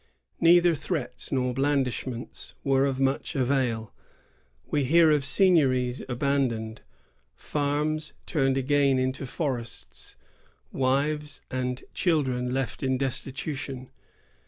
Neither 0.39 0.73
threats 0.73 1.31
nor 1.31 1.53
blandishments 1.53 2.55
were 2.63 2.87
of 2.87 2.99
much 2.99 3.35
avail. 3.35 3.93
We 4.65 4.83
hear 4.83 5.11
of 5.11 5.23
seigniories 5.23 6.01
abandoned; 6.09 6.81
farms 7.35 8.13
turning 8.25 8.57
again 8.57 8.97
into 8.97 9.27
forests; 9.27 10.15
wives 10.71 11.41
and 11.51 11.83
children 11.93 12.51
left 12.51 12.81
in 12.81 12.97
destitution. 12.97 13.91